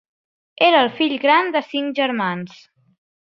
Era 0.67 0.79
el 0.85 0.89
fill 0.99 1.13
gran 1.27 1.53
de 1.57 1.63
cinc 1.67 1.95
germans. 2.01 2.57